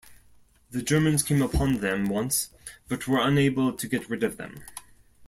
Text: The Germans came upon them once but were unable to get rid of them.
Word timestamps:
The 0.71 0.81
Germans 0.81 1.21
came 1.21 1.43
upon 1.43 1.75
them 1.77 2.07
once 2.09 2.49
but 2.87 3.07
were 3.07 3.21
unable 3.21 3.71
to 3.71 3.87
get 3.87 4.09
rid 4.09 4.23
of 4.23 4.35
them. 4.35 4.63